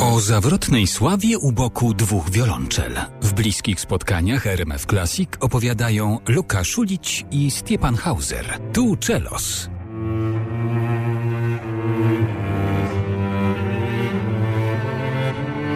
[0.00, 2.96] O zawrotnej sławie u boku dwóch wiolonczel.
[3.22, 8.58] W bliskich spotkaniach RMF Classic opowiadają Luka Szulić i Stiepan Hauser.
[8.72, 9.70] Tu Czelos.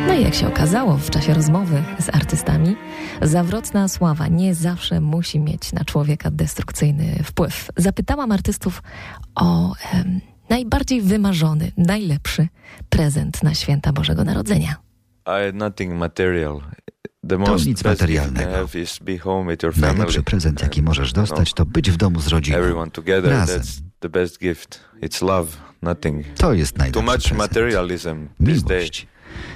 [0.06, 2.76] No i jak się okazało w czasie rozmowy z artystami,
[3.22, 7.70] zawrotna sława nie zawsze musi mieć na człowieka destrukcyjny wpływ.
[7.76, 8.82] Zapytałam artystów
[9.34, 12.48] o em, najbardziej wymarzony, najlepszy
[12.88, 14.76] prezent na święta Bożego Narodzenia.
[15.26, 16.60] I nothing material.
[17.28, 18.50] The To most nic materialnego.
[18.52, 19.92] have is be home with your family.
[19.92, 22.58] Najlepszy prezent, jaki możesz dostać, to być w domu z rodziną.
[23.22, 23.60] Razem.
[23.60, 24.80] That's the best gift.
[25.02, 25.56] It's love.
[25.82, 26.26] Nothing.
[26.38, 28.30] To jest najlepszy prezent.
[28.40, 29.06] Miłość.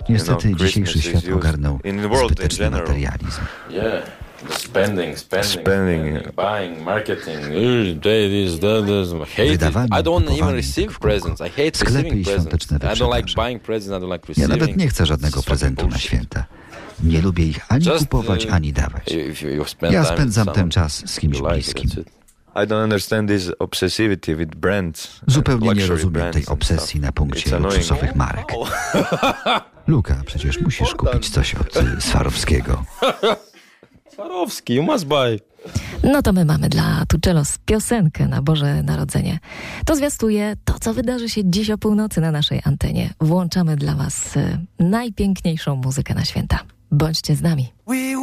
[0.09, 3.41] Niestety You know, dzisiejszy świat ogarnął in the world in zbyteczny materializm.
[3.71, 4.24] Yeah.
[4.51, 6.33] Spending, spending, Spending.
[6.37, 7.39] buying, marketing.
[7.39, 9.13] "Ugh, This, that, this.
[9.13, 9.51] I hate it.
[9.61, 11.09] Wydawanie, I don't even kupowanie, receive w kółko.
[11.09, 11.41] presents.
[11.41, 12.43] I hate Sklepy receiving i presents.
[12.49, 13.35] świąteczne I don't like wyprzedaże.
[13.37, 13.99] buying presents.
[14.03, 14.61] I don't like Ja receiving.
[14.61, 16.45] nawet nie chcę żadnego prezentu na święta.
[17.03, 19.05] Nie lubię ich ani Just, kupować, uh, ani dawać.
[19.91, 21.91] Ja spędzam ten czas z kimś bliskim.
[22.57, 25.21] I don't understand this obsessivity with brands.
[25.23, 27.75] and Zupełnie nie rozumiem tej obsesji na punkcie It's annoying.
[27.77, 28.47] luksusowych marek.
[29.87, 32.85] Luka, przecież musisz kupić coś od y, Swarowskiego.
[34.15, 35.41] Swarovski, you must buy.
[36.03, 39.39] No to my mamy dla Tuczelos piosenkę na Boże Narodzenie.
[39.87, 43.11] To zwiastuje to, co wydarzy się dziś o północy na naszej antenie.
[43.21, 46.59] Włączamy dla Was y, najpiękniejszą muzykę na święta.
[46.91, 47.73] Bądźcie z nami.
[47.87, 48.17] We